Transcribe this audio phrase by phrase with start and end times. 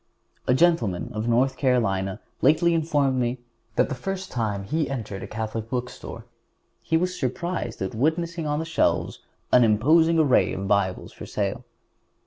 [0.47, 3.37] A gentleman of North Carolina lately informed me
[3.75, 6.25] that the first time he entered a Catholic bookstore
[6.81, 9.19] he was surprised at witnessing on the shelves
[9.51, 11.65] an imposing array of Bibles for sale.